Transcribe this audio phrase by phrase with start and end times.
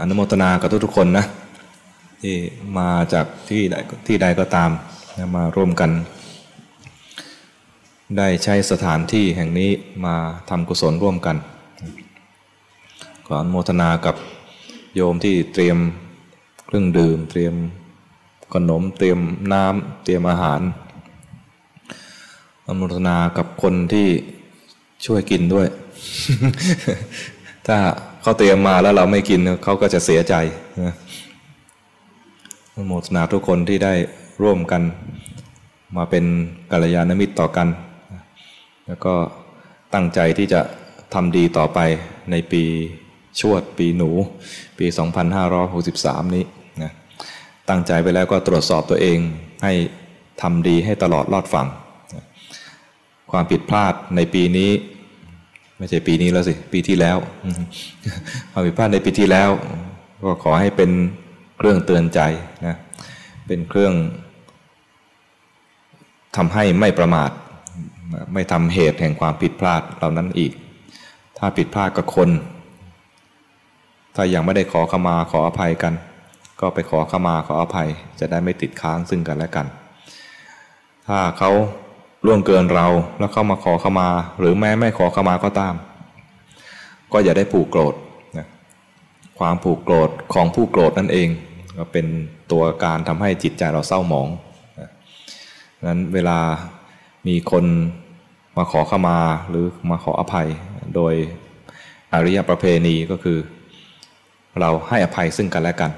[0.00, 1.26] อนุโมทนากับทุกๆคนนะ
[2.22, 2.36] ที่
[2.78, 3.76] มาจากที่ใด
[4.06, 4.70] ที่ใดก็ตาม
[5.36, 5.90] มาร่วมกัน
[8.16, 9.70] ได้ใช้สถานที่แห่งนี้
[10.04, 10.16] มา
[10.48, 11.36] ทำกุศลร่วมกัน
[13.26, 14.16] ขออนุโมทนากับ
[14.94, 15.78] โยมที่เตรียม
[16.66, 17.54] เครื่องดื่ม เตรียม
[18.54, 19.18] ขนมเตรียม
[19.52, 20.60] น้ำเตรียมอาหาร
[22.66, 24.08] อนุโมทนากับคนที่
[25.04, 25.66] ช่วยกินด้วย
[27.68, 27.78] ถ้า
[28.22, 30.34] เขาเตรียมมาแล้วเราไม่กินเขาก็จะเสียใจ
[30.82, 30.94] นะ
[32.86, 33.94] โมทนาทุกคนที่ได้
[34.42, 34.82] ร่วมกัน
[35.96, 36.24] มาเป็น
[36.72, 37.68] กัลยาณมิตรต่อกัน
[38.86, 39.14] แล้วก็
[39.94, 40.60] ตั้งใจที่จะ
[41.14, 41.78] ทำดีต่อไป
[42.30, 42.64] ในปี
[43.40, 44.10] ชวดปีหนู
[44.78, 44.86] ปี
[45.60, 46.44] 2563 นี้
[46.82, 46.92] นะ
[47.68, 49.18] ตั้งใจไปแล้วก็ตรวจสอบตัวเอง
[49.64, 49.72] ให้
[50.42, 51.68] ทำดีให้ตลอดรอดฝั่ง
[53.30, 54.70] ความผิดพลาดในปีนี้
[55.82, 57.18] ไม่ใช่ปีนี้แล้วสิ ปีที่แล้ว
[58.52, 59.50] ความผิดพลาดในปีที่แล้ว
[60.24, 60.90] ก็ขอให้เป็น
[61.58, 62.20] เครื่องเตือนใจ
[62.66, 62.76] นะ
[63.46, 63.94] เป็นเครื่อง
[66.36, 67.30] ทำให้ไม่ประมาท
[68.34, 70.52] ไม่ทำเหตุแห่งความผิดพลาดเหล่านั้นอีก
[71.38, 72.28] ถ้าผิดพลาดกับคน
[74.14, 75.94] ถ้ายังไม่ได้ขอขมาขออภัยกัน
[76.60, 77.88] ก็ไปขอขมาขออภัย
[78.20, 79.66] จะได้ไม่ติดค้างซึ่งกันและกัน
[81.06, 81.50] ถ้าเขา
[82.26, 82.86] ล่วงเกินเรา
[83.18, 85.74] แล้วเข้ามาขอขมา หรือแม้ไม่ขอขมาก็ตาม
[87.12, 87.94] ก็อย่าได้ผูกโกรธ
[88.38, 88.46] นะ
[89.38, 91.28] ความผูกโกรธของผู้โกรธนั่นเอง
[91.78, 92.06] ก็เป็น
[92.52, 94.28] ตัวการทำให้จิตใจเราเศร้าหมอง
[95.88, 96.38] นั้นเวลา
[97.28, 97.64] มีคน
[98.56, 100.48] มาขอขมาหรือมาขออภัย
[100.94, 101.14] โดย
[102.12, 103.38] อริยประเพณีก็คือ
[104.60, 105.90] เราให้อภัยซึ่งกันและกัน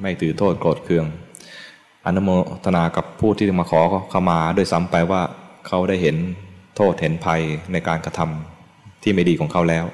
[0.00, 1.06] ไม่ถือโทษโกรธเคือง
[2.06, 2.30] อนุโม
[2.64, 3.80] ทนากับผู้ที่มาขอ
[4.12, 5.22] ขมาด้วยซ้ำไปว่า
[5.66, 6.16] เขาได้เห็น
[6.76, 9.84] โทษเห็นภัยในการกระทำที่ไม่ดีของเขาแล้ว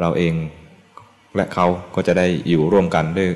[0.00, 0.34] เราเอง
[1.36, 3.28] และเขาก็จะได้อยู่ร่วมกันด้วย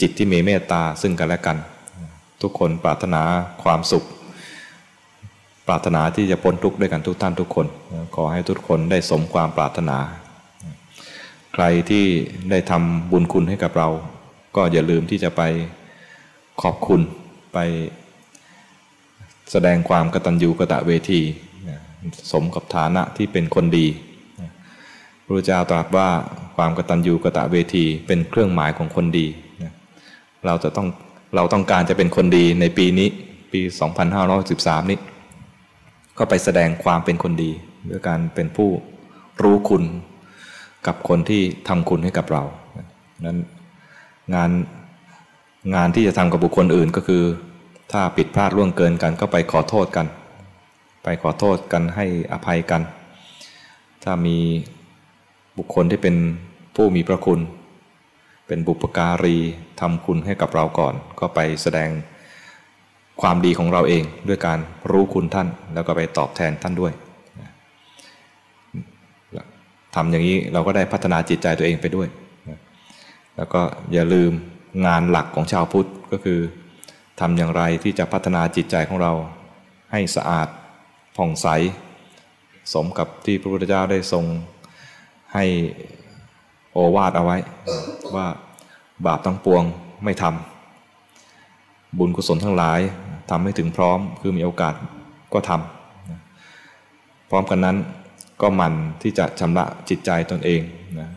[0.00, 1.56] จิตที่มีเมตตาซึ่งกันและกัน
[2.42, 3.22] ทุกคนปรารถนา
[3.62, 4.04] ความสุข
[5.66, 7.66] ปรารถนาที่จะพ้นทุกข์ด้วยกันทุกท่านทุกคน
[8.14, 9.98] ขอให้ทุกคนได้สมความปรารถนา
[11.54, 12.04] ใครที่
[12.50, 13.88] ได้ทำบุญคุณให้กับเรา
[14.56, 15.42] ก็อย่าลืมที่จะไป
[16.62, 17.00] ขอบคุณ
[17.52, 17.58] ไป
[19.52, 21.20] แสดงความกตัญญูกะตะเวที
[22.32, 23.86] สมกับฐานะที่เป็นคนดี
[25.24, 26.08] พระเจ้าตรัสว่า
[26.56, 29.26] ความกตัญญูกะตะเวทีเป็นเครื่องหมายของคนดี
[30.46, 30.88] เราจะต้อง
[31.36, 33.08] เราต้องการจะเป็นคนดีในปีนี้
[33.52, 33.60] ปี
[34.26, 34.98] 2513 นี้
[36.18, 37.50] ก็ไปแสดงความเป็นคนดี
[37.90, 38.70] ด้วยการเป็นผู้
[39.42, 39.84] รู้คุณ
[40.86, 42.42] กับคนที่ทำคุณให้กับเรา
[43.24, 43.38] นั้น
[44.34, 44.50] งาน
[45.74, 47.22] งานที่จะทำกับบุคคลอื่นก็คือ
[47.92, 50.06] ถ้าผิดพลาดล่วงเกินกันก็ไปขอโทษกัน
[51.04, 52.82] ไปขอโทษกันให้อภัยกัน
[54.04, 54.38] ถ้ามี
[55.58, 56.16] บุคคลที่เป็น
[56.76, 57.40] ผู้มีพระคุณ
[58.46, 59.36] เป็นบุปการี
[59.80, 61.90] ทำคุณให้กับเราก่อน ก็ไปแสดง
[63.20, 64.58] ความดีของเราเองด้วยการ
[64.90, 66.92] รู้คุณท่าน แล้วก็ไปตอบแทนท่านด้วย
[69.94, 72.08] ทำอย่างนี้เราก็ได้พัฒนาจิตใจตัวเองไปด้วย
[73.36, 73.60] แล้วก็
[73.92, 74.32] อย่าลืม
[74.86, 76.40] งานหลักของชาวพุทธก็คือ
[77.22, 79.12] ทำอย่างไรที่จะพัฒนาจิตใจของเรา
[79.92, 80.48] ให้สะอาด
[81.16, 81.46] ผ่องใส
[82.72, 84.24] สมกับที่พระพุทธเจ้าได้ทรง
[85.34, 85.44] ให้
[86.72, 87.36] โอวาดเอาไว้
[88.14, 88.26] ว่า
[89.06, 89.62] บาปทั้งปวง
[90.04, 92.80] ไม่ทำบุญกุศลทั้งหลาย
[93.30, 94.74] ทำให้ถึงพร้อมคือมีโอกาส
[95.32, 97.76] ก็ทำพร้อมกันนั้น
[98.40, 100.62] ก็มันที่จะชำระจิตใจตนเอง
[100.98, 101.08] นะ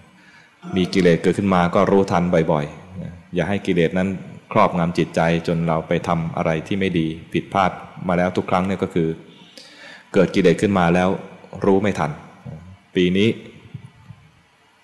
[0.75, 4.09] มีกิเลสเกิดขึ้นมาก็รู้ทันบ่อยๆ อย่าให้กิเลสนั้น
[4.53, 7.71] ครอบงำจิตใจจนเราไปทำอะไรที่ไม่ดีผิดพลาด
[8.07, 9.07] มาแล้วทุกครั้งเนี่ยก็คือ
[10.13, 11.09] เกิดกิเลสขึ้นมาแล้ว
[11.65, 12.11] รู้ไม่ทัน
[12.95, 13.29] ปีนี้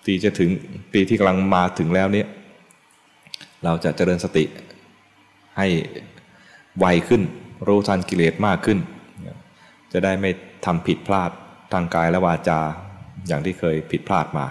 [0.04, 0.50] ปีจะถึง
[0.92, 2.26] ปีที่กำลังมาถึงแล้วเนี่ย
[3.64, 4.44] เราจะเจริญสติ
[5.58, 5.66] ให้
[6.78, 7.22] ไวขึ้น
[7.68, 8.78] รู้ทันกิเลสมากขึ้น
[9.92, 10.30] จะได้ไม่
[10.66, 11.30] ทำผิดพลาด
[11.72, 12.60] ทางกายและวาจา
[13.26, 14.46] อย่างที่เคยผิดพลาดมา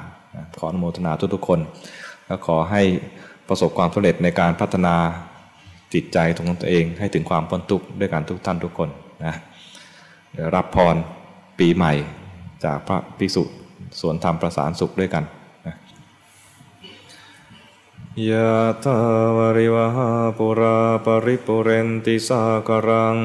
[0.60, 1.60] ขออนุโมทนาทุกๆคน
[2.26, 2.84] และขอให้
[3.50, 4.96] ประสบความสำเร็จในการพัฒนา
[5.94, 8.90] จิตใจของตัวเอง ให้ถึงความพ้นทุกข์ด้วยกันทุกท่านทุกคน
[9.26, 9.36] นะ
[10.56, 10.96] รับพร
[11.60, 11.94] ปีใหม่
[12.64, 13.44] จากพระภิกษุ
[14.00, 15.24] สวนธรรมประสานสุขด้วยกัน
[18.30, 18.54] ยะ
[18.84, 18.98] ทา
[19.38, 23.18] วริวหาปุราปริปุเรนติสากรัง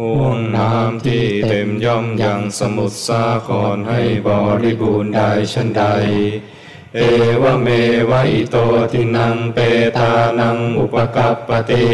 [0.00, 4.30] ห่วงน้ำที่เต็มย่อมยังสมุทรสาครให้บ
[4.62, 5.84] ริบูรณ์ได้ชันใด
[6.94, 7.00] เอ
[7.42, 7.68] วเม
[8.10, 8.56] วะอิโต
[8.92, 9.58] ทินังเป
[9.98, 11.86] ทานังอุปกัปปติ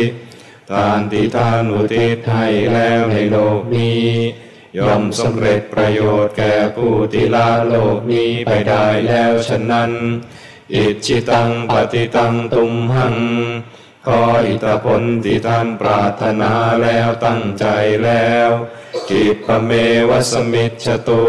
[0.70, 4.04] ทานติทานอุทิศให้แล้วในโลกนี้
[4.76, 9.90] ย่อมสำเร็จประโยชน์แก่ผู้ที่ละโลกนี้ไปได้แล้วฉะนั้น
[10.74, 13.16] อิจิตังปฏิตังตุมหัง
[14.06, 16.52] ขออิทธผลที่ท่านปรารถนา
[16.82, 17.66] แล้วตั้งใจ
[18.04, 18.50] แล้ว
[19.08, 19.70] กิปเม
[20.08, 21.24] วสมิชตุ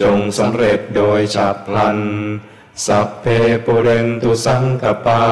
[0.00, 1.98] จงสำเร็จโดยฉับพลัน
[2.86, 3.26] สัพเพ
[3.64, 5.22] ปุเรนตุสังกปา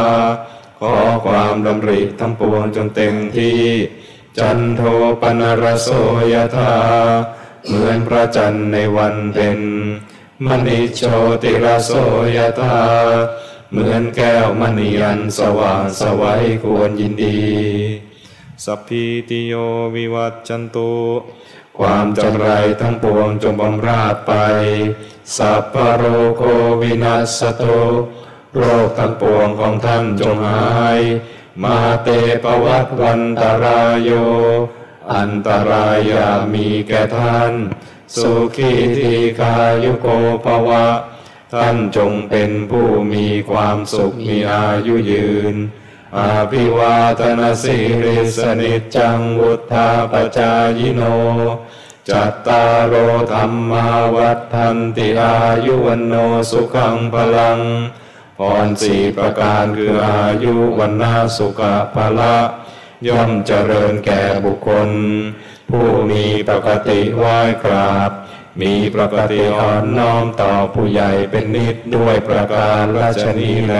[0.80, 0.94] ขอ
[1.26, 3.60] ความดำริทั้งปวงจงเต็มที่
[4.38, 4.82] จันโท
[5.20, 5.88] ปนรโส
[6.32, 6.74] ยธา
[7.66, 9.60] เหมือนพระจันทร์ในวันเพ็ญ
[10.44, 11.02] มณิโช
[11.42, 11.92] ติรโส
[12.36, 12.78] ยธา
[13.70, 17.38] เหมือนแก้วมณีอันสว่างสวัยควรยินดี
[18.64, 19.52] สัพพิติโย
[19.94, 20.92] วิวัตจันตุ
[21.78, 22.48] ความจำไร
[22.80, 24.32] ทั้งปวงจงบำราดไป
[25.36, 26.02] สัพพโร
[26.36, 26.42] โค
[26.80, 27.80] วินัสตุ
[28.56, 30.66] โรคทั้งปวงของท่านจงหา
[30.98, 31.00] ย
[31.62, 32.08] มาเต
[32.44, 34.10] ปวัตวันตรายโย
[35.14, 37.52] อันตรายามีแก่ท่าน
[38.20, 40.06] สุขีทีกายุโก
[40.44, 40.86] ภวะ
[41.54, 45.56] ท่านจงเป็นผู้มีความสุขมีอายุยืน
[46.18, 46.20] อ
[46.50, 51.02] ภิวาทนาสิริสนิจจังวุธาปจายโน
[52.08, 52.94] จัตตารโอ
[53.32, 55.34] ธรรมาวัฏันติอา
[55.64, 56.14] ยุวันโน
[56.50, 57.60] สุขังพลัง
[58.38, 61.60] พรสี่ประการคืออายุวันนาสุข
[61.94, 62.36] ภละ
[63.08, 64.88] ย่อมเจริญแก่บุคคล
[65.70, 68.10] ผู้มีปกติไหว้กราบ
[68.60, 73.74] มีปกติอ่อนน้อมต่อผู้ใหญ่เป็นนิดด้วยประการราชนีแล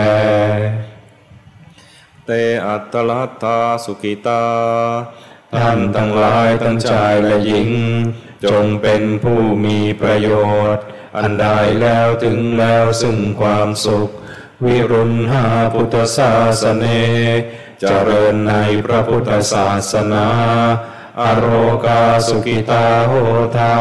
[2.27, 2.31] เต
[2.67, 4.43] อัตตลัตตาสุกิตา
[5.59, 7.69] ท่านทั้งหลายทั้งชายและหญิง
[8.51, 10.29] จงเป็นผู้มีประโย
[10.75, 10.85] ชน์
[11.17, 14.09] อันได้แล้วถึงแล้วซึ่งความสุข
[14.65, 16.31] วิรุณหาพุทธศา
[16.61, 16.85] สเน
[17.87, 18.53] เจริญใน
[18.85, 20.27] พระพุทธศาสนา
[21.21, 21.47] อโร
[21.85, 23.13] กาสุกิตาโห
[23.57, 23.75] ทะ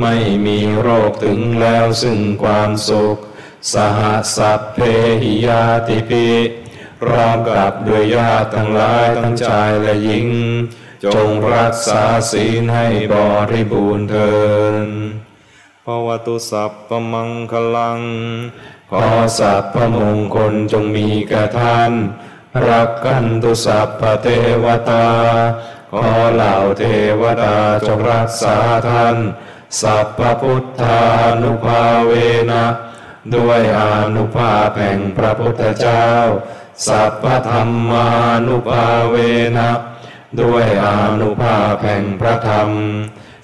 [0.00, 0.14] ไม่
[0.46, 3.16] มีโรคถึงแล้วซึ่งความสุข
[3.72, 4.00] สห
[4.36, 4.78] สัพเพ
[5.22, 6.28] หิยาติปิ
[7.02, 10.28] พร้อมกับด้วยญาติทั้งหลายทั้งชายและหญิง
[11.14, 13.14] จงรักษาศีลให้บ
[13.52, 14.32] ริบูรณ์เถิ
[14.86, 14.88] ด
[15.84, 18.00] ภวตุสัพพมังคลัง
[18.90, 19.06] ขอ
[19.38, 21.92] สัพพมงคลจงมีแก่ท่าน
[22.68, 24.26] รักกันตุสัพพเท
[24.64, 25.08] วตา
[25.92, 26.84] ขอเหล่าเท
[27.20, 27.56] วดา
[27.86, 28.56] จงรักษา
[28.88, 29.16] ท่าน
[29.80, 31.00] สัพพพุทธา
[31.42, 32.12] นุภาเว
[32.50, 32.64] นะ
[33.34, 36.06] ด้วยอานุภาพแห่งพระพุทธเจ้า
[36.86, 38.08] สัพพธรรมา
[38.46, 39.14] นุภาเว
[39.56, 39.70] นะ
[40.40, 42.70] ด้วยอานุภาพแห่งพระธรรม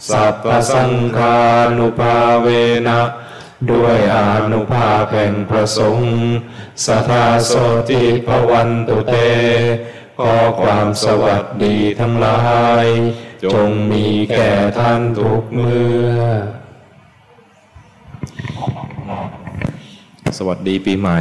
[0.09, 1.39] สัพพสังฆา
[1.79, 2.49] นุภาเว
[2.89, 3.01] นะ
[3.71, 6.15] ด้วยอานุภาพแห่งพระสงฆ์
[6.85, 7.53] สัทธาโส
[7.91, 9.15] ติภวันตุเต
[10.19, 12.41] ขอความสวัสดีทั้งหลา
[12.85, 12.87] ย
[13.45, 15.89] จงมีแก่ท่านทุกเมื่
[16.19, 16.21] อ
[20.39, 21.19] สวัสดีปีใหม่